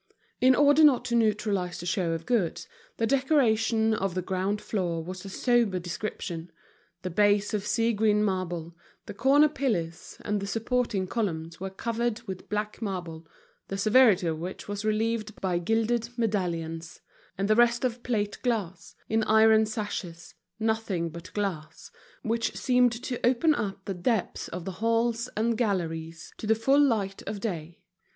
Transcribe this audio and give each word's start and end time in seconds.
In 0.39 0.55
order 0.55 0.83
not 0.83 1.05
to 1.05 1.15
neutralize 1.15 1.79
the 1.79 1.85
show 1.85 2.13
of 2.13 2.25
goods, 2.25 2.67
the 2.97 3.05
decoration 3.05 3.93
of 3.93 4.15
the 4.15 4.23
ground 4.23 4.59
floor 4.59 5.03
was 5.03 5.23
of 5.23 5.31
a 5.31 5.35
sober 5.35 5.77
description; 5.77 6.51
the 7.03 7.11
base 7.11 7.53
of 7.53 7.67
sea 7.67 7.93
green 7.93 8.23
marble; 8.23 8.75
the 9.05 9.13
corner 9.13 9.47
pillars 9.47 10.17
and 10.21 10.39
the 10.39 10.47
supporting 10.47 11.05
columns 11.05 11.59
were 11.59 11.69
covered 11.69 12.23
with 12.23 12.49
black 12.49 12.81
marble, 12.81 13.27
the 13.67 13.77
severity 13.77 14.25
of 14.25 14.39
which 14.39 14.67
was 14.67 14.83
relieved 14.83 15.39
by 15.39 15.59
gilded 15.59 16.09
medallions; 16.17 17.01
and 17.37 17.47
the 17.47 17.55
rest 17.55 17.85
of 17.85 18.01
plate 18.01 18.39
glass, 18.41 18.95
in 19.07 19.21
iron 19.25 19.67
sashes, 19.67 20.33
nothing 20.59 21.09
but 21.09 21.31
glass, 21.35 21.91
which 22.23 22.55
seemed 22.57 22.91
to 22.91 23.23
open 23.23 23.53
up 23.53 23.85
the 23.85 23.93
depths 23.93 24.47
of 24.47 24.65
the 24.65 24.71
halls 24.81 25.29
and 25.37 25.59
galleries 25.59 26.33
to 26.37 26.47
the 26.47 26.55
full 26.55 26.81
light 26.83 27.21
of 27.27 27.39
day. 27.39 27.83